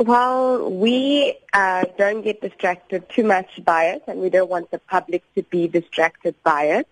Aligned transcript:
Well, 0.00 0.72
we 0.72 1.38
uh, 1.52 1.84
don't 1.96 2.22
get 2.22 2.40
distracted 2.40 3.08
too 3.10 3.22
much 3.22 3.64
by 3.64 3.90
it, 3.90 4.02
and 4.08 4.18
we 4.18 4.28
don't 4.28 4.50
want 4.50 4.72
the 4.72 4.80
public 4.80 5.22
to 5.36 5.44
be 5.44 5.68
distracted 5.68 6.34
by 6.42 6.64
it, 6.64 6.88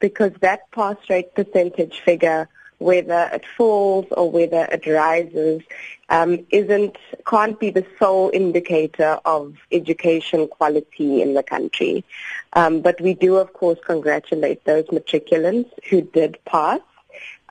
because 0.00 0.32
that 0.40 0.70
pass 0.70 0.96
rate 1.10 1.34
percentage 1.34 2.00
figure, 2.00 2.48
whether 2.78 3.28
it 3.34 3.44
falls 3.44 4.06
or 4.12 4.30
whether 4.30 4.66
it 4.72 4.86
rises, 4.86 5.60
um, 6.08 6.46
isn't 6.48 6.96
can't 7.26 7.60
be 7.60 7.68
the 7.68 7.84
sole 7.98 8.30
indicator 8.32 9.20
of 9.26 9.54
education 9.70 10.48
quality 10.48 11.20
in 11.20 11.34
the 11.34 11.42
country. 11.42 12.02
Um, 12.54 12.80
but 12.80 12.98
we 12.98 13.12
do, 13.12 13.36
of 13.36 13.52
course, 13.52 13.78
congratulate 13.84 14.64
those 14.64 14.86
matriculants 14.86 15.70
who 15.90 16.00
did 16.00 16.38
pass 16.46 16.80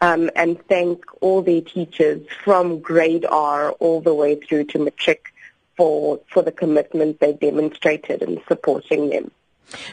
um, 0.02 0.30
and 0.36 0.60
thank 0.68 1.04
all 1.22 1.42
their 1.42 1.62
teachers 1.62 2.22
from 2.44 2.80
grade 2.80 3.26
R 3.26 3.72
all 3.74 4.02
the 4.02 4.14
way 4.14 4.36
through 4.36 4.66
to 4.66 4.80
matric 4.80 5.34
for, 5.76 6.20
for 6.28 6.42
the 6.42 6.52
commitment 6.52 7.20
they 7.20 7.34
demonstrated 7.34 8.22
in 8.22 8.42
supporting 8.48 9.10
them. 9.10 9.32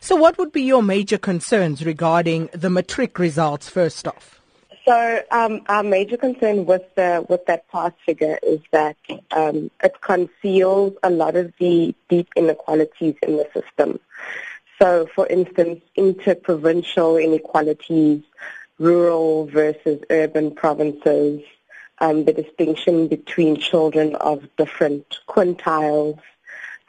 So 0.00 0.16
what 0.16 0.38
would 0.38 0.52
be 0.52 0.62
your 0.62 0.82
major 0.82 1.18
concerns 1.18 1.84
regarding 1.84 2.48
the 2.52 2.70
matric 2.70 3.18
results 3.18 3.68
first 3.68 4.06
off? 4.06 4.40
So 4.86 5.22
um, 5.30 5.62
our 5.68 5.82
major 5.82 6.18
concern 6.18 6.66
with 6.66 6.82
the 6.94 7.24
with 7.28 7.46
that 7.46 7.66
pass 7.68 7.92
figure 8.04 8.38
is 8.42 8.60
that 8.70 8.96
um, 9.30 9.70
it 9.82 10.00
conceals 10.02 10.92
a 11.02 11.08
lot 11.08 11.36
of 11.36 11.54
the 11.58 11.94
deep 12.10 12.28
inequalities 12.36 13.14
in 13.22 13.38
the 13.38 13.48
system. 13.54 13.98
So, 14.78 15.08
for 15.14 15.26
instance, 15.28 15.80
interprovincial 15.96 17.16
inequalities, 17.16 18.22
rural 18.78 19.46
versus 19.46 20.00
urban 20.10 20.54
provinces, 20.54 21.40
um, 22.00 22.24
the 22.24 22.32
distinction 22.32 23.08
between 23.08 23.56
children 23.56 24.14
of 24.16 24.48
different 24.56 25.18
quintiles. 25.28 26.18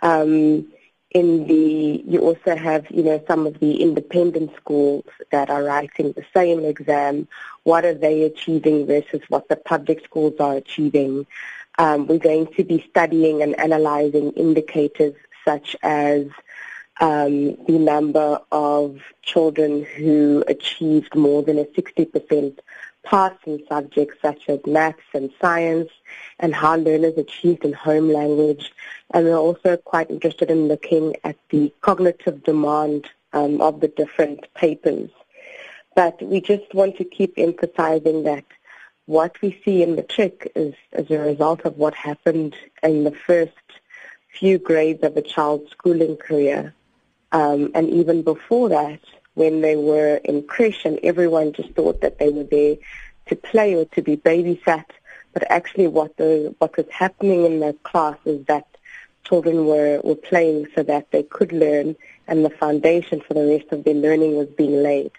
Um, 0.02 0.67
in 1.11 1.48
the, 1.48 2.03
you 2.05 2.19
also 2.19 2.58
have, 2.58 2.92
you 2.92 3.02
know, 3.02 3.23
some 3.25 3.47
of 3.47 3.58
the 3.61 3.81
independent 3.81 4.52
schools 4.58 5.05
that 5.31 5.50
are 5.50 5.64
writing 5.64 6.11
the 6.11 6.25
same 6.36 6.66
exam. 6.66 7.30
What 7.64 7.86
are 7.86 7.94
they 7.94 8.23
achieving 8.23 8.86
versus 8.86 9.22
what 9.30 9.47
the 9.47 9.55
public 9.55 10.03
schools 10.03 10.33
are 10.42 10.55
achieving? 10.55 11.25
Um, 11.77 12.08
we're 12.08 12.20
going 12.20 12.47
to 12.55 12.66
be 12.66 12.86
studying 12.89 13.42
and 13.42 13.58
analyzing 13.58 14.31
indicators 14.31 15.16
such 15.45 15.77
as 15.83 16.25
um, 17.02 17.56
the 17.66 17.78
number 17.80 18.40
of 18.52 19.02
children 19.22 19.84
who 19.84 20.44
achieved 20.48 21.16
more 21.16 21.44
than 21.44 21.60
a 21.60 21.66
60% 21.66 22.60
pass 23.04 23.34
in 23.46 23.62
subjects 23.68 24.18
such 24.22 24.50
as 24.50 24.60
maths 24.66 25.00
and 25.14 25.32
science 25.40 25.90
and 26.40 26.56
how 26.56 26.76
learners 26.76 27.18
achieved 27.18 27.64
in 27.64 27.73
home 27.73 28.10
language. 28.10 28.72
And 29.14 29.26
we're 29.26 29.38
also 29.38 29.78
quite 29.78 30.10
interested 30.10 30.50
in 30.50 30.68
looking 30.68 31.16
at 31.23 31.38
the 31.50 31.73
cognitive 31.82 32.44
demand 32.44 33.08
um, 33.34 33.62
of 33.62 33.80
the 33.82 33.88
different 33.88 34.52
papers. 34.56 35.10
But 35.96 36.22
we 36.22 36.42
just 36.42 36.73
want 36.73 36.98
to 36.98 37.04
keep 37.06 37.34
emphasizing 37.38 38.23
that 38.23 38.46
what 39.06 39.40
we 39.42 39.62
see 39.64 39.84
in 39.84 39.96
matric 39.96 40.52
is 40.56 40.73
as 40.94 41.10
a 41.12 41.20
result 41.20 41.62
of 41.62 41.78
what 41.78 41.94
happened 41.94 42.56
in 42.82 43.04
the 43.04 43.12
first 43.12 43.54
few 44.28 44.58
grades 44.58 45.04
of 45.04 45.16
a 45.16 45.22
child's 45.22 45.72
schooling 45.72 46.18
career. 46.18 46.73
Um, 47.31 47.72
and 47.73 47.90
even 47.90 48.22
before 48.22 48.70
that, 48.70 49.00
when 49.34 49.62
they 49.62 49.76
were 49.76 50.16
in 50.23 50.44
creche 50.44 50.86
and 50.86 51.00
everyone 51.04 51.54
just 51.54 51.72
thought 51.72 52.02
that 52.02 52.20
they 52.20 52.30
were 52.30 52.44
there 52.44 52.78
to 53.28 53.36
play 53.36 53.76
or 53.76 53.86
to 53.86 54.02
be 54.02 54.16
babysat, 54.16 54.86
but 55.34 55.50
actually 55.52 55.88
what 55.88 56.16
the 56.17 56.56
what 56.59 56.78
was 56.78 56.88
happening 56.90 57.45
in 57.45 57.59
the 57.59 57.73
class 57.84 58.17
is 58.26 58.45
that 58.45 58.66
children 59.26 59.66
were, 59.66 60.00
were 60.04 60.16
playing 60.16 60.67
so 60.76 60.84
that 60.84 61.12
they 61.12 61.23
could 61.23 61.52
learn 61.52 61.95
and 62.28 62.45
the 62.45 62.50
foundation 62.50 63.22
for 63.22 63.34
the 63.34 63.45
rest 63.45 63.72
of 63.72 63.84
their 63.84 63.94
learning 63.94 64.36
was 64.36 64.48
being 64.50 64.82
laid. 64.82 65.12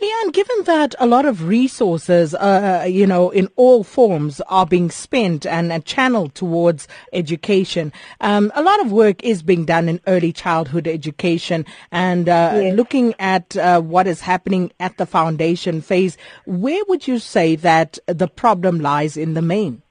Leanne, 0.00 0.32
given 0.32 0.64
that 0.64 0.94
a 0.98 1.06
lot 1.06 1.24
of 1.24 1.46
resources, 1.46 2.34
uh, 2.34 2.86
you 2.88 3.06
know, 3.06 3.30
in 3.30 3.48
all 3.56 3.84
forms 3.84 4.40
are 4.42 4.66
being 4.66 4.90
spent 4.90 5.46
and, 5.46 5.72
and 5.72 5.84
channeled 5.84 6.34
towards 6.34 6.88
education, 7.12 7.92
um, 8.20 8.52
a 8.54 8.62
lot 8.62 8.80
of 8.80 8.92
work 8.92 9.22
is 9.22 9.42
being 9.42 9.64
done 9.64 9.88
in 9.88 10.00
early 10.06 10.32
childhood 10.32 10.86
education 10.86 11.64
and 11.90 12.28
uh, 12.28 12.52
yes. 12.54 12.76
looking 12.76 13.14
at 13.18 13.56
uh, 13.56 13.80
what 13.80 14.06
is 14.06 14.20
happening 14.20 14.72
at 14.80 14.96
the 14.96 15.06
foundation 15.06 15.80
phase. 15.80 16.16
Where 16.46 16.84
would 16.88 17.06
you 17.08 17.18
say 17.18 17.56
that 17.56 17.98
the 18.06 18.28
problem 18.28 18.80
lies 18.80 19.16
in 19.16 19.34
the 19.34 19.42
main? 19.42 19.82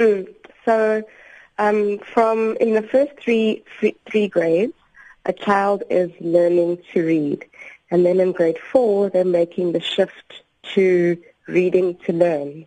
Mm. 0.00 0.34
So, 0.64 1.02
um, 1.58 1.98
from 1.98 2.56
in 2.58 2.74
the 2.74 2.82
first 2.82 3.12
three, 3.20 3.62
three, 3.78 3.94
three 4.10 4.28
grades, 4.28 4.72
a 5.26 5.32
child 5.32 5.82
is 5.90 6.10
learning 6.20 6.78
to 6.92 7.04
read. 7.04 7.44
And 7.94 8.04
then 8.04 8.18
in 8.18 8.32
grade 8.32 8.58
four, 8.58 9.08
they're 9.08 9.24
making 9.24 9.70
the 9.70 9.80
shift 9.80 10.42
to 10.74 11.16
reading 11.46 11.94
to 12.06 12.12
learn. 12.12 12.66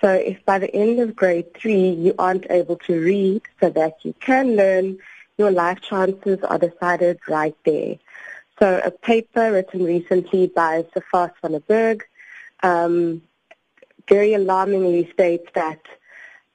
So 0.00 0.12
if 0.12 0.44
by 0.44 0.60
the 0.60 0.72
end 0.72 1.00
of 1.00 1.16
grade 1.16 1.52
three 1.52 1.88
you 1.90 2.14
aren't 2.16 2.46
able 2.48 2.76
to 2.86 3.00
read 3.00 3.42
so 3.58 3.70
that 3.70 3.96
you 4.04 4.14
can 4.20 4.54
learn, 4.54 4.98
your 5.36 5.50
life 5.50 5.80
chances 5.80 6.38
are 6.44 6.58
decided 6.58 7.18
right 7.26 7.56
there. 7.64 7.96
So 8.60 8.80
a 8.84 8.92
paper 8.92 9.50
written 9.50 9.82
recently 9.82 10.46
by 10.46 10.84
Servaas 10.94 11.32
van 11.42 11.60
Berg 11.66 12.04
um, 12.62 13.22
very 14.08 14.32
alarmingly 14.34 15.10
states 15.12 15.48
that 15.56 15.82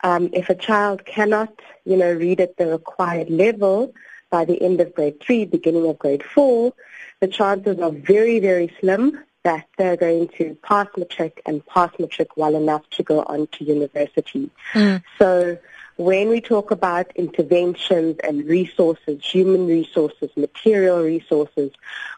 um, 0.02 0.30
if 0.32 0.50
a 0.50 0.56
child 0.56 1.04
cannot, 1.06 1.54
you 1.84 1.98
know, 1.98 2.14
read 2.14 2.40
at 2.40 2.56
the 2.56 2.68
required 2.68 3.30
level 3.30 3.94
by 4.30 4.46
the 4.46 4.62
end 4.62 4.80
of 4.80 4.96
grade 4.96 5.20
three, 5.20 5.44
beginning 5.44 5.86
of 5.86 6.00
grade 6.00 6.24
four, 6.24 6.74
the 7.20 7.28
chances 7.28 7.80
are 7.80 7.92
very, 7.92 8.40
very 8.40 8.72
slim 8.80 9.20
that 9.44 9.66
they're 9.78 9.98
going 9.98 10.28
to 10.38 10.58
pass 10.62 10.88
matric 10.98 11.42
and 11.46 11.66
pass 11.66 11.92
matric 12.00 12.36
well 12.36 12.56
enough 12.56 12.88
to 12.92 13.04
go 13.04 13.24
on 13.24 13.48
to 13.48 13.64
university. 13.64 14.50
Mm. 14.74 15.02
So 15.18 15.58
when 15.96 16.30
we 16.30 16.42
talk 16.42 16.70
about 16.72 17.12
interventions 17.16 18.18
and 18.24 18.46
resources, 18.46 19.24
human 19.24 19.66
resources, 19.66 20.30
material 20.36 21.02
resources, 21.02 21.72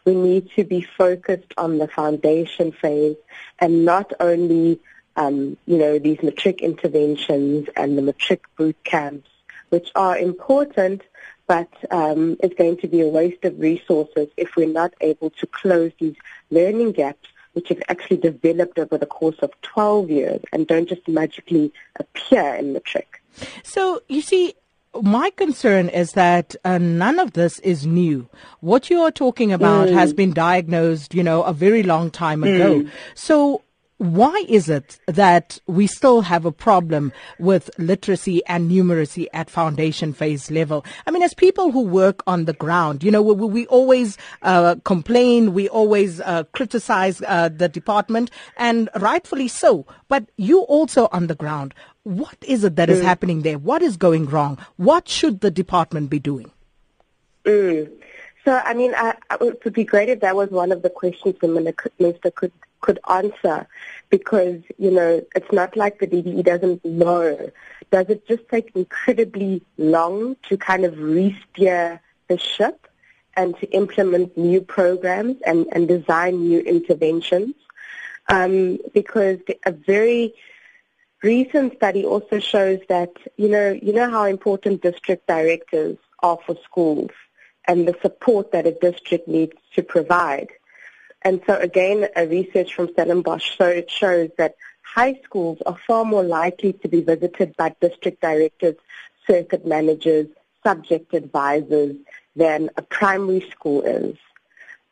we 0.04 0.14
need 0.14 0.50
to 0.56 0.64
be 0.64 0.82
focused 0.82 1.54
on 1.56 1.78
the 1.78 1.88
foundation 1.88 2.72
phase 2.72 3.16
and 3.58 3.84
not 3.84 4.12
only, 4.20 4.80
um, 5.16 5.56
you 5.66 5.78
know, 5.78 5.98
these 5.98 6.22
matric 6.22 6.60
interventions 6.60 7.68
and 7.76 7.96
the 7.96 8.02
matric 8.02 8.42
boot 8.56 8.76
camps, 8.84 9.30
which 9.70 9.90
are 9.94 10.18
important, 10.18 11.02
but 11.50 11.68
um, 11.90 12.36
it's 12.44 12.54
going 12.54 12.76
to 12.76 12.86
be 12.86 13.00
a 13.00 13.08
waste 13.08 13.44
of 13.44 13.58
resources 13.58 14.28
if 14.36 14.54
we're 14.54 14.68
not 14.68 14.94
able 15.00 15.30
to 15.30 15.48
close 15.48 15.90
these 15.98 16.14
learning 16.52 16.92
gaps 16.92 17.26
which 17.54 17.70
have 17.70 17.82
actually 17.88 18.18
developed 18.18 18.78
over 18.78 18.96
the 18.96 19.04
course 19.04 19.38
of 19.40 19.50
12 19.62 20.10
years 20.10 20.40
and 20.52 20.68
don't 20.68 20.88
just 20.88 21.08
magically 21.08 21.72
appear 21.98 22.54
in 22.54 22.72
matric. 22.72 23.20
So 23.64 24.00
you 24.06 24.22
see, 24.22 24.54
my 25.02 25.30
concern 25.30 25.88
is 25.88 26.12
that 26.12 26.54
uh, 26.64 26.78
none 26.78 27.18
of 27.18 27.32
this 27.32 27.58
is 27.58 27.84
new. 27.84 28.28
What 28.60 28.88
you 28.88 29.00
are 29.00 29.10
talking 29.10 29.50
about 29.52 29.88
mm. 29.88 29.94
has 29.94 30.12
been 30.12 30.32
diagnosed, 30.32 31.16
you 31.16 31.24
know, 31.24 31.42
a 31.42 31.52
very 31.52 31.82
long 31.82 32.12
time 32.12 32.44
ago. 32.44 32.82
Mm. 32.82 32.90
So 33.16 33.62
why 34.00 34.46
is 34.48 34.70
it 34.70 34.98
that 35.04 35.60
we 35.66 35.86
still 35.86 36.22
have 36.22 36.46
a 36.46 36.52
problem 36.52 37.12
with 37.38 37.70
literacy 37.76 38.42
and 38.46 38.70
numeracy 38.70 39.26
at 39.34 39.50
foundation 39.50 40.14
phase 40.14 40.50
level? 40.50 40.86
I 41.06 41.10
mean, 41.10 41.22
as 41.22 41.34
people 41.34 41.70
who 41.70 41.82
work 41.82 42.22
on 42.26 42.46
the 42.46 42.54
ground, 42.54 43.04
you 43.04 43.10
know, 43.10 43.20
we, 43.20 43.34
we 43.34 43.66
always 43.66 44.16
uh, 44.40 44.76
complain, 44.84 45.52
we 45.52 45.68
always 45.68 46.18
uh, 46.22 46.44
criticize 46.54 47.20
uh, 47.26 47.50
the 47.50 47.68
department, 47.68 48.30
and 48.56 48.88
rightfully 48.96 49.48
so. 49.48 49.84
But 50.08 50.24
you 50.38 50.60
also 50.60 51.10
on 51.12 51.26
the 51.26 51.34
ground, 51.34 51.74
what 52.04 52.38
is 52.40 52.64
it 52.64 52.76
that 52.76 52.88
mm. 52.88 52.92
is 52.92 53.02
happening 53.02 53.42
there? 53.42 53.58
What 53.58 53.82
is 53.82 53.98
going 53.98 54.24
wrong? 54.24 54.56
What 54.78 55.10
should 55.10 55.42
the 55.42 55.50
department 55.50 56.08
be 56.08 56.18
doing? 56.18 56.50
Mm. 57.44 57.90
So, 58.46 58.62
I 58.64 58.72
mean, 58.72 58.94
I, 58.96 59.14
it 59.42 59.62
would 59.62 59.74
be 59.74 59.84
great 59.84 60.08
if 60.08 60.20
that 60.20 60.34
was 60.34 60.48
one 60.48 60.72
of 60.72 60.80
the 60.80 60.88
questions 60.88 61.34
the 61.42 61.48
minister 61.98 62.30
could 62.30 62.52
could 62.80 62.98
answer 63.08 63.66
because, 64.08 64.60
you 64.78 64.90
know, 64.90 65.24
it's 65.34 65.52
not 65.52 65.76
like 65.76 65.98
the 65.98 66.06
DBE 66.06 66.44
doesn't 66.44 66.84
know. 66.84 67.50
Does 67.90 68.06
it 68.08 68.26
just 68.26 68.48
take 68.48 68.72
incredibly 68.74 69.62
long 69.78 70.36
to 70.48 70.56
kind 70.56 70.84
of 70.84 70.98
re-steer 70.98 72.00
the 72.28 72.38
ship 72.38 72.86
and 73.36 73.56
to 73.58 73.66
implement 73.70 74.36
new 74.36 74.60
programs 74.60 75.36
and, 75.42 75.66
and 75.72 75.88
design 75.88 76.40
new 76.40 76.60
interventions? 76.60 77.54
Um, 78.28 78.78
because 78.94 79.38
a 79.66 79.72
very 79.72 80.34
recent 81.22 81.74
study 81.76 82.04
also 82.04 82.38
shows 82.38 82.80
that, 82.88 83.10
you 83.36 83.48
know, 83.48 83.78
you 83.82 83.92
know 83.92 84.08
how 84.08 84.24
important 84.24 84.82
district 84.82 85.26
directors 85.26 85.98
are 86.22 86.38
for 86.46 86.56
schools 86.64 87.10
and 87.66 87.86
the 87.86 87.96
support 88.02 88.52
that 88.52 88.66
a 88.66 88.72
district 88.72 89.28
needs 89.28 89.56
to 89.74 89.82
provide. 89.82 90.48
And 91.22 91.40
so 91.46 91.56
again, 91.56 92.08
a 92.16 92.26
research 92.26 92.74
from 92.74 92.88
Stellenbosch 92.88 93.56
so 93.58 93.66
it 93.66 93.90
shows 93.90 94.30
that 94.38 94.54
high 94.82 95.20
schools 95.24 95.58
are 95.66 95.76
far 95.86 96.04
more 96.04 96.22
likely 96.24 96.72
to 96.74 96.88
be 96.88 97.02
visited 97.02 97.56
by 97.56 97.74
district 97.80 98.20
directors, 98.20 98.76
circuit 99.26 99.66
managers, 99.66 100.26
subject 100.64 101.14
advisors 101.14 101.96
than 102.36 102.70
a 102.76 102.82
primary 102.82 103.48
school 103.50 103.82
is. 103.82 104.16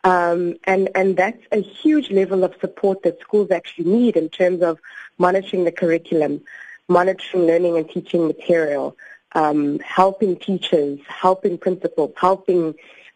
Um, 0.05 0.55
and, 0.65 0.91
and 0.95 1.17
that's 1.17 1.43
a 1.51 1.61
huge 1.61 2.11
level 2.11 2.45
of 2.45 2.55
support 2.61 3.03
that 3.03 3.21
schools 3.21 3.51
actually 3.51 3.91
need 3.91 4.17
in 4.17 4.29
terms 4.29 4.63
of 4.63 4.79
monitoring 5.19 5.65
the 5.65 5.73
curriculum, 5.73 6.43
monitoring 6.89 7.47
learning 7.47 7.77
and 7.77 7.91
teaching 7.91 8.27
material, 8.27 8.97
um, 9.35 9.79
helping 9.81 10.37
teachers, 10.37 11.01
helping 11.09 11.59
principals, 11.59 12.13
helping 12.17 12.75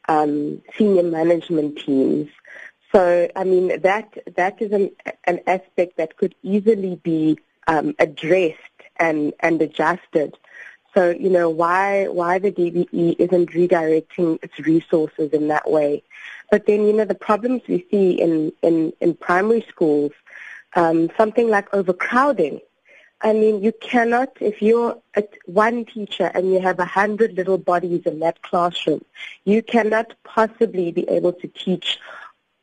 um, 0.09 0.61
senior 0.77 1.05
management 1.05 1.79
teams. 1.79 2.29
So, 2.93 3.29
I 3.35 3.45
mean, 3.45 3.81
that 3.81 4.19
that 4.37 4.61
is 4.61 4.73
an, 4.73 4.91
an 5.25 5.41
aspect 5.47 5.97
that 5.97 6.17
could 6.19 6.35
easily 6.43 6.97
be 6.97 7.39
um, 7.67 7.95
addressed 7.99 8.59
and, 8.97 9.33
and 9.41 9.61
adjusted. 9.63 10.37
So, 10.95 11.11
you 11.11 11.31
know, 11.31 11.49
why 11.49 12.09
why 12.09 12.39
the 12.39 12.53
DBE 12.53 13.17
isn't 13.19 13.51
redirecting 13.53 14.39
its 14.43 14.59
resources 14.59 15.31
in 15.33 15.49
that 15.49 15.71
way. 15.71 16.03
But 16.51 16.67
then, 16.67 16.87
you 16.87 16.93
know, 16.93 17.07
the 17.07 17.15
problems 17.15 17.63
we 17.67 17.87
see 17.91 18.21
in, 18.21 18.53
in, 18.61 18.93
in 19.01 19.15
primary 19.15 19.65
schools, 19.71 20.13
um, 20.75 21.11
something 21.17 21.49
like 21.49 21.73
overcrowding. 21.73 22.61
I 23.23 23.33
mean, 23.33 23.63
you 23.63 23.73
cannot, 23.73 24.37
if 24.41 24.61
you're 24.61 24.99
one 25.47 25.87
teacher 25.87 26.31
and 26.35 26.53
you 26.53 26.61
have 26.61 26.79
a 26.79 26.85
hundred 26.85 27.35
little 27.35 27.57
bodies 27.57 28.03
in 28.05 28.19
that 28.19 28.43
classroom, 28.43 29.03
you 29.45 29.63
cannot 29.63 30.13
possibly 30.25 30.91
be 30.93 31.09
able 31.09 31.33
to 31.35 31.47
teach 31.49 31.99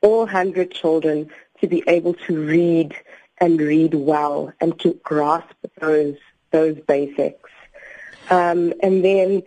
all 0.02 0.26
hundred 0.26 0.72
children 0.72 1.30
to 1.62 1.68
be 1.68 1.84
able 1.88 2.14
to 2.14 2.46
read 2.46 2.96
and 3.40 3.60
read 3.60 3.94
well 3.94 4.54
and 4.60 4.80
to 4.80 4.94
grasp 5.04 5.56
those 5.80 6.18
those 6.52 6.78
basics. 6.88 7.50
Um, 8.30 8.74
and 8.82 9.04
then, 9.04 9.44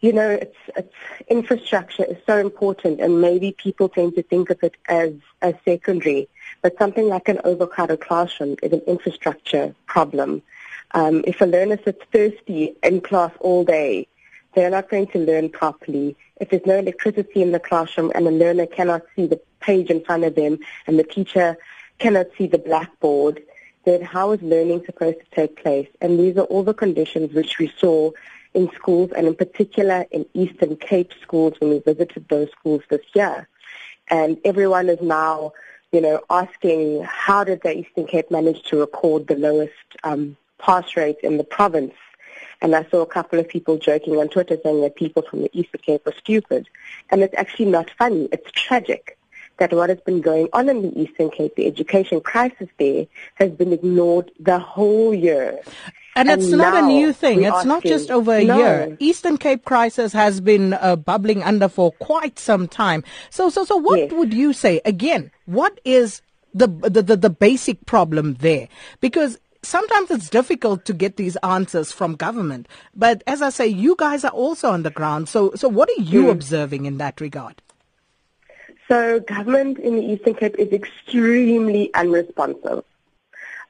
you 0.00 0.12
know, 0.12 0.28
it's, 0.28 0.56
it's 0.76 0.94
infrastructure 1.28 2.04
is 2.04 2.16
so 2.26 2.38
important, 2.38 3.00
and 3.00 3.20
maybe 3.20 3.52
people 3.52 3.88
tend 3.88 4.14
to 4.16 4.22
think 4.22 4.50
of 4.50 4.62
it 4.62 4.76
as 4.88 5.12
as 5.40 5.54
secondary. 5.64 6.28
But 6.62 6.78
something 6.78 7.08
like 7.08 7.28
an 7.28 7.40
overcrowded 7.44 8.00
classroom 8.00 8.56
is 8.62 8.72
an 8.72 8.82
infrastructure 8.86 9.74
problem. 9.86 10.42
Um, 10.92 11.24
if 11.26 11.40
a 11.40 11.46
learner 11.46 11.78
sits 11.82 12.02
thirsty 12.12 12.74
in 12.82 13.00
class 13.00 13.32
all 13.40 13.64
day, 13.64 14.06
they're 14.54 14.70
not 14.70 14.88
going 14.88 15.06
to 15.08 15.18
learn 15.18 15.48
properly. 15.48 16.16
If 16.40 16.50
there's 16.50 16.66
no 16.66 16.78
electricity 16.78 17.42
in 17.42 17.52
the 17.52 17.60
classroom 17.60 18.12
and 18.14 18.26
the 18.26 18.30
learner 18.30 18.66
cannot 18.66 19.02
see 19.14 19.26
the 19.26 19.40
page 19.60 19.90
in 19.90 20.04
front 20.04 20.24
of 20.24 20.34
them 20.34 20.58
and 20.86 20.98
the 20.98 21.04
teacher 21.04 21.56
cannot 21.98 22.26
see 22.36 22.46
the 22.46 22.58
blackboard, 22.58 23.42
then 23.84 24.02
how 24.02 24.32
is 24.32 24.42
learning 24.42 24.84
supposed 24.84 25.18
to 25.18 25.26
take 25.34 25.62
place? 25.62 25.88
And 26.00 26.18
these 26.18 26.36
are 26.36 26.44
all 26.44 26.62
the 26.62 26.74
conditions 26.74 27.32
which 27.32 27.58
we 27.58 27.72
saw 27.78 28.10
in 28.54 28.70
schools 28.74 29.10
and 29.16 29.26
in 29.26 29.34
particular 29.34 30.06
in 30.10 30.26
Eastern 30.34 30.76
Cape 30.76 31.12
schools 31.22 31.54
when 31.58 31.70
we 31.70 31.78
visited 31.80 32.28
those 32.28 32.50
schools 32.50 32.82
this 32.90 33.04
year. 33.14 33.48
And 34.08 34.38
everyone 34.44 34.88
is 34.88 35.00
now 35.00 35.52
you 35.92 36.00
know, 36.00 36.22
asking 36.30 37.04
how 37.04 37.44
did 37.44 37.60
the 37.62 37.78
Eastern 37.78 38.06
Cape 38.06 38.30
manage 38.30 38.62
to 38.64 38.78
record 38.78 39.26
the 39.26 39.36
lowest 39.36 39.72
um, 40.02 40.36
pass 40.58 40.96
rate 40.96 41.18
in 41.22 41.36
the 41.36 41.44
province. 41.44 41.92
And 42.62 42.76
I 42.76 42.84
saw 42.90 43.02
a 43.02 43.06
couple 43.06 43.38
of 43.40 43.48
people 43.48 43.76
joking 43.76 44.16
on 44.16 44.28
Twitter 44.28 44.56
saying 44.62 44.80
that 44.82 44.94
people 44.94 45.22
from 45.28 45.42
the 45.42 45.50
Eastern 45.52 45.80
Cape 45.82 46.06
were 46.06 46.14
stupid. 46.16 46.68
And 47.10 47.20
it's 47.22 47.34
actually 47.36 47.66
not 47.66 47.90
funny. 47.98 48.28
It's 48.32 48.50
tragic 48.52 49.18
that 49.58 49.72
what 49.72 49.90
has 49.90 50.00
been 50.00 50.20
going 50.20 50.48
on 50.52 50.68
in 50.68 50.82
the 50.82 51.00
Eastern 51.00 51.28
Cape, 51.28 51.56
the 51.56 51.66
education 51.66 52.20
crisis 52.20 52.68
there, 52.78 53.06
has 53.34 53.50
been 53.50 53.72
ignored 53.72 54.30
the 54.38 54.60
whole 54.60 55.12
year. 55.12 55.60
And, 56.14 56.30
and 56.30 56.40
it's 56.40 56.50
not 56.50 56.84
a 56.84 56.86
new 56.86 57.12
thing. 57.12 57.42
It's 57.42 57.64
not 57.64 57.82
just 57.82 58.10
over 58.10 58.32
a 58.32 58.44
no. 58.44 58.58
year. 58.58 58.96
Eastern 59.00 59.38
Cape 59.38 59.64
crisis 59.64 60.12
has 60.12 60.40
been 60.40 60.74
uh, 60.74 60.96
bubbling 60.96 61.42
under 61.42 61.68
for 61.68 61.90
quite 61.92 62.38
some 62.38 62.68
time. 62.68 63.02
So, 63.30 63.50
so, 63.50 63.64
so, 63.64 63.76
what 63.76 63.98
yes. 63.98 64.12
would 64.12 64.32
you 64.32 64.52
say 64.52 64.80
again? 64.84 65.30
What 65.46 65.80
is 65.84 66.22
the, 66.54 66.68
the 66.68 67.02
the 67.02 67.16
the 67.16 67.30
basic 67.30 67.86
problem 67.86 68.34
there? 68.34 68.68
Because 69.00 69.38
sometimes 69.62 70.10
it's 70.10 70.28
difficult 70.28 70.84
to 70.86 70.92
get 70.92 71.16
these 71.16 71.36
answers 71.36 71.92
from 71.92 72.14
government. 72.14 72.68
But 72.94 73.22
as 73.26 73.42
I 73.42 73.50
say, 73.50 73.66
you 73.66 73.96
guys 73.96 74.24
are 74.24 74.30
also 74.30 74.70
on 74.70 74.82
the 74.82 74.90
ground. 74.90 75.28
So, 75.28 75.52
so 75.54 75.68
what 75.68 75.88
are 75.88 76.02
you 76.02 76.24
mm. 76.24 76.30
observing 76.30 76.86
in 76.86 76.98
that 76.98 77.20
regard? 77.20 77.62
So, 78.88 79.20
government 79.20 79.78
in 79.78 79.96
the 79.96 80.02
Eastern 80.02 80.34
Cape 80.34 80.56
is 80.58 80.72
extremely 80.72 81.94
unresponsive. 81.94 82.84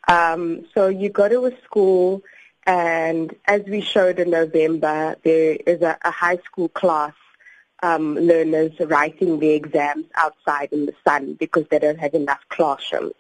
Um, 0.09 0.67
so 0.75 0.89
you 0.89 1.11
go 1.11 1.29
to 1.29 1.47
a 1.47 1.63
school 1.63 2.23
and 2.67 3.35
as 3.47 3.63
we 3.63 3.81
showed 3.81 4.19
in 4.19 4.31
November, 4.31 5.17
there 5.23 5.59
is 5.67 5.83
a, 5.83 5.99
a 6.05 6.11
high 6.11 6.39
school 6.39 6.69
class 6.69 7.13
um, 7.83 8.15
learners 8.15 8.73
writing 8.81 9.41
the 9.41 9.51
exams 9.51 10.07
outside 10.15 10.69
in 10.73 10.87
the 10.87 10.95
sun 11.07 11.35
because 11.35 11.67
they 11.71 11.79
don't 11.79 11.99
have 11.99 12.15
enough 12.15 12.41
classrooms. 12.49 13.15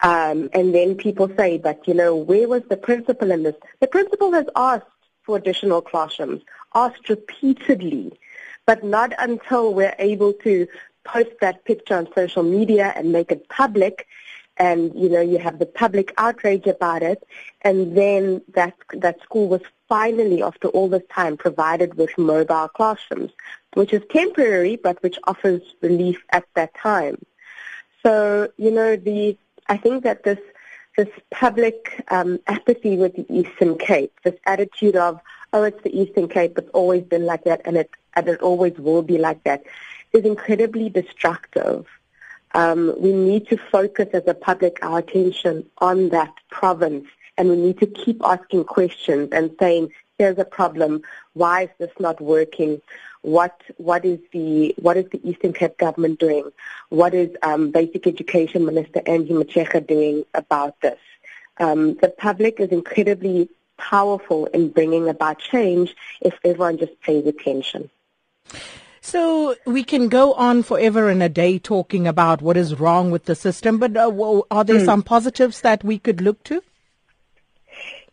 Um, 0.00 0.50
and 0.52 0.74
then 0.74 0.96
people 0.96 1.30
say, 1.36 1.58
but 1.58 1.86
you 1.88 1.94
know, 1.94 2.14
where 2.16 2.48
was 2.48 2.62
the 2.68 2.76
principal 2.76 3.30
in 3.30 3.42
this? 3.42 3.54
The 3.80 3.86
principal 3.86 4.32
has 4.32 4.46
asked 4.56 4.86
for 5.22 5.36
additional 5.36 5.80
classrooms, 5.80 6.42
asked 6.74 7.08
repeatedly, 7.08 8.12
but 8.66 8.84
not 8.84 9.12
until 9.18 9.72
we're 9.72 9.94
able 9.98 10.32
to 10.34 10.66
post 11.04 11.30
that 11.40 11.64
picture 11.64 11.96
on 11.96 12.08
social 12.14 12.42
media 12.42 12.92
and 12.96 13.12
make 13.12 13.30
it 13.30 13.48
public. 13.48 14.06
And 14.56 14.94
you 14.94 15.08
know 15.08 15.20
you 15.20 15.38
have 15.38 15.58
the 15.58 15.66
public 15.66 16.14
outrage 16.16 16.66
about 16.66 17.02
it. 17.02 17.26
And 17.62 17.96
then 17.96 18.42
that 18.54 18.74
that 18.92 19.20
school 19.22 19.48
was 19.48 19.62
finally 19.88 20.42
after 20.42 20.68
all 20.68 20.88
this 20.88 21.02
time 21.10 21.36
provided 21.36 21.94
with 21.94 22.16
mobile 22.16 22.68
classrooms 22.68 23.30
which 23.74 23.92
is 23.92 24.02
temporary 24.10 24.76
but 24.76 25.02
which 25.02 25.18
offers 25.24 25.62
relief 25.80 26.22
at 26.30 26.44
that 26.54 26.74
time. 26.74 27.18
So 28.04 28.48
you 28.56 28.70
know 28.70 28.96
the 28.96 29.36
i 29.68 29.76
think 29.76 30.04
that 30.04 30.22
this 30.24 30.38
this 30.96 31.08
public 31.30 32.04
um, 32.08 32.38
apathy 32.46 32.96
with 32.96 33.14
the 33.16 33.26
eastern 33.28 33.76
cape 33.76 34.12
this 34.24 34.38
attitude 34.46 34.96
of 34.96 35.20
oh 35.52 35.62
it's 35.62 35.82
the 35.82 35.98
eastern 35.98 36.28
cape 36.28 36.56
it's 36.58 36.70
always 36.70 37.02
been 37.02 37.24
like 37.24 37.44
that 37.44 37.60
and 37.64 37.76
it 37.76 37.90
and 38.14 38.28
it 38.28 38.40
always 38.40 38.76
will 38.78 39.02
be 39.02 39.18
like 39.18 39.42
that 39.44 39.62
is 40.12 40.24
incredibly 40.24 40.88
destructive 40.88 41.86
um, 42.54 42.94
we 42.98 43.12
need 43.12 43.48
to 43.48 43.56
focus 43.56 44.08
as 44.12 44.22
a 44.28 44.34
public 44.34 44.78
our 44.82 44.98
attention 44.98 45.66
on 45.78 46.10
that 46.10 46.32
province 46.50 47.06
and 47.36 47.48
we 47.48 47.56
need 47.56 47.78
to 47.80 47.86
keep 47.86 48.20
asking 48.24 48.64
questions 48.64 49.28
and 49.32 49.50
saying, 49.58 49.90
here's 50.18 50.38
a 50.38 50.44
problem, 50.44 51.02
why 51.32 51.62
is 51.62 51.70
this 51.78 51.90
not 51.98 52.20
working? 52.20 52.80
What 53.24 53.58
what 53.78 54.04
is 54.04 54.20
the 54.32 54.74
what 54.76 54.98
is 54.98 55.06
the 55.10 55.18
Eastern 55.26 55.54
Cape 55.54 55.78
government 55.78 56.20
doing? 56.20 56.50
What 56.90 57.14
is 57.14 57.34
um, 57.42 57.70
Basic 57.70 58.06
Education 58.06 58.66
Minister 58.66 59.00
Angie 59.06 59.32
Motshekga 59.32 59.86
doing 59.86 60.26
about 60.34 60.78
this? 60.82 60.98
Um, 61.56 61.94
the 61.94 62.10
public 62.10 62.60
is 62.60 62.68
incredibly 62.68 63.48
powerful 63.78 64.44
in 64.48 64.68
bringing 64.68 65.08
about 65.08 65.38
change 65.38 65.96
if 66.20 66.34
everyone 66.44 66.76
just 66.76 67.00
pays 67.00 67.26
attention. 67.26 67.88
So 69.00 69.54
we 69.64 69.84
can 69.84 70.10
go 70.10 70.34
on 70.34 70.62
forever 70.62 71.08
and 71.08 71.22
a 71.22 71.30
day 71.30 71.58
talking 71.58 72.06
about 72.06 72.42
what 72.42 72.58
is 72.58 72.78
wrong 72.78 73.10
with 73.10 73.24
the 73.24 73.34
system, 73.34 73.78
but 73.78 73.96
uh, 73.96 74.42
are 74.50 74.64
there 74.64 74.80
mm. 74.80 74.84
some 74.84 75.02
positives 75.02 75.62
that 75.62 75.82
we 75.82 75.98
could 75.98 76.20
look 76.20 76.44
to? 76.44 76.62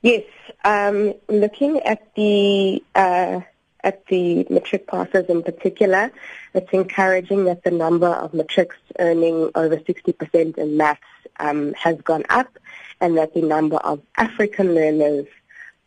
Yes, 0.01 0.24
um, 0.63 1.13
looking 1.27 1.80
at 1.82 2.15
the 2.15 2.82
uh, 2.96 3.41
at 3.84 4.06
the 4.08 4.46
matric 4.50 4.88
passes 4.88 5.26
in 5.28 5.44
particular, 5.44 6.12
it's 6.54 6.72
encouraging 6.72 7.46
that 7.46 7.64
the 7.64 7.72
number 7.72 8.08
of 8.08 8.34
matrics 8.34 8.78
earning 9.00 9.52
over 9.56 9.78
60% 9.78 10.58
in 10.58 10.78
maths 10.78 11.02
um, 11.40 11.74
has 11.74 12.00
gone 12.02 12.24
up, 12.30 12.58
and 13.00 13.18
that 13.18 13.34
the 13.34 13.42
number 13.42 13.78
of 13.78 14.02
African 14.18 14.76
learners 14.76 15.26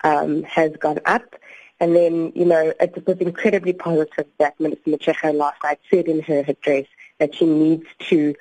um, 0.03 0.43
has 0.45 0.73
gone 0.77 1.01
up. 1.07 1.37
And 1.81 1.95
then, 1.95 2.33
you 2.35 2.45
know, 2.45 2.73
it 2.81 3.07
was 3.07 3.19
incredibly 3.19 3.73
positive 3.73 4.27
that 4.39 4.59
Minister 4.61 4.91
Motshekga 4.91 5.35
last 5.35 5.63
night 5.63 5.81
said 5.91 6.07
in 6.07 6.23
her 6.23 6.45
address 6.47 6.87
that 7.19 7.35
she 7.35 7.47
needs 7.47 7.87
to 8.09 8.35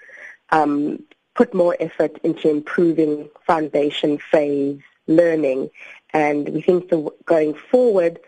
um, 0.51 1.03
put 1.36 1.53
more 1.53 1.75
effort 1.79 2.17
into 2.24 2.50
improving 2.50 3.29
foundation 3.45 4.17
phase 4.17 4.79
learning. 5.07 5.69
And 6.13 6.48
we 6.50 6.62
think 6.62 6.89
that 6.89 7.12
going 7.25 7.55
forward, 7.55 8.19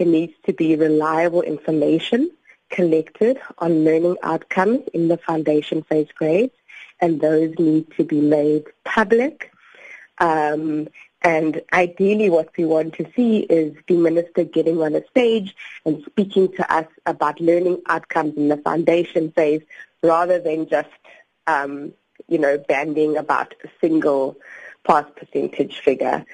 there 0.00 0.08
needs 0.08 0.32
to 0.46 0.54
be 0.54 0.76
reliable 0.76 1.42
information 1.42 2.30
collected 2.70 3.38
on 3.58 3.84
learning 3.84 4.16
outcomes 4.22 4.80
in 4.94 5.08
the 5.08 5.18
foundation 5.18 5.82
phase 5.82 6.08
grades, 6.14 6.54
and 7.00 7.20
those 7.20 7.52
need 7.58 7.84
to 7.98 8.04
be 8.04 8.18
made 8.18 8.64
public. 8.82 9.52
Um, 10.16 10.88
and 11.20 11.60
ideally 11.70 12.30
what 12.30 12.48
we 12.56 12.64
want 12.64 12.94
to 12.94 13.12
see 13.14 13.40
is 13.40 13.76
the 13.86 13.96
minister 13.98 14.44
getting 14.44 14.80
on 14.80 14.94
a 14.94 15.06
stage 15.08 15.54
and 15.84 16.02
speaking 16.06 16.50
to 16.52 16.72
us 16.72 16.86
about 17.04 17.38
learning 17.38 17.82
outcomes 17.86 18.38
in 18.38 18.48
the 18.48 18.56
foundation 18.56 19.32
phase 19.32 19.60
rather 20.02 20.38
than 20.38 20.66
just, 20.66 20.88
um, 21.46 21.92
you 22.26 22.38
know, 22.38 22.56
banding 22.56 23.18
about 23.18 23.54
a 23.64 23.68
single 23.82 24.38
pass 24.82 25.04
percentage 25.14 25.80
figure. 25.80 26.24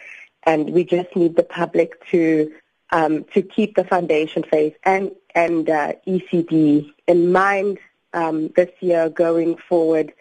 And 0.44 0.70
we 0.70 0.84
just 0.84 1.16
need 1.16 1.34
the 1.34 1.42
public 1.42 2.06
to 2.10 2.52
um, 2.90 3.24
to 3.34 3.42
keep 3.42 3.74
the 3.74 3.84
foundation 3.84 4.42
phase 4.42 4.74
and 4.84 5.10
and 5.34 5.68
uh, 5.68 5.92
ECD 6.06 6.90
in 7.06 7.32
mind 7.32 7.78
um, 8.14 8.48
this 8.56 8.70
year 8.80 9.10
going 9.10 9.56
forward, 9.56 10.12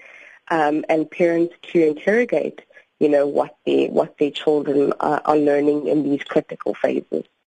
um, 0.50 0.84
and 0.90 1.10
parents 1.10 1.56
to 1.72 1.88
interrogate, 1.88 2.62
you 3.00 3.08
know, 3.08 3.26
what 3.26 3.58
they 3.66 3.88
what 3.88 4.18
their 4.18 4.32
children 4.32 4.94
are, 5.00 5.22
are 5.26 5.38
learning 5.38 5.88
in 5.88 6.04
these 6.04 6.24
critical 6.24 6.74
phases. 6.74 7.24